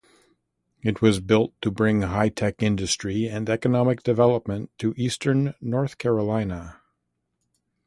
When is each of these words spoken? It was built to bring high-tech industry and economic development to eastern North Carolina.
It 0.81 1.03
was 1.03 1.19
built 1.19 1.53
to 1.61 1.69
bring 1.69 2.01
high-tech 2.01 2.63
industry 2.63 3.27
and 3.29 3.47
economic 3.47 4.01
development 4.01 4.71
to 4.79 4.95
eastern 4.97 5.53
North 5.61 5.99
Carolina. 5.99 6.81